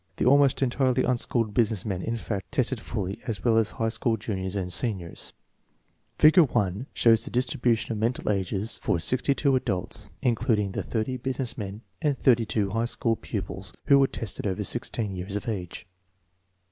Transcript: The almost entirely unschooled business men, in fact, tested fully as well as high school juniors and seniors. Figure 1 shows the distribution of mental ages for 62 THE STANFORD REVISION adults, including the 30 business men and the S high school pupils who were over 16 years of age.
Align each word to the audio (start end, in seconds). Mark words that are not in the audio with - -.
The 0.17 0.25
almost 0.25 0.63
entirely 0.63 1.03
unschooled 1.03 1.53
business 1.53 1.85
men, 1.85 2.01
in 2.01 2.17
fact, 2.17 2.51
tested 2.51 2.79
fully 2.79 3.19
as 3.27 3.43
well 3.43 3.59
as 3.59 3.69
high 3.69 3.89
school 3.89 4.17
juniors 4.17 4.55
and 4.55 4.73
seniors. 4.73 5.31
Figure 6.17 6.43
1 6.43 6.87
shows 6.91 7.23
the 7.23 7.29
distribution 7.29 7.91
of 7.91 7.99
mental 7.99 8.31
ages 8.31 8.79
for 8.81 8.99
62 8.99 9.35
THE 9.35 9.35
STANFORD 9.35 9.53
REVISION 9.53 9.61
adults, 9.61 10.09
including 10.23 10.71
the 10.71 10.81
30 10.81 11.17
business 11.17 11.55
men 11.55 11.81
and 12.01 12.17
the 12.17 12.45
S 12.67 12.73
high 12.73 12.85
school 12.85 13.15
pupils 13.15 13.73
who 13.85 13.99
were 13.99 14.09
over 14.47 14.63
16 14.63 15.15
years 15.15 15.35
of 15.35 15.47
age. 15.47 15.85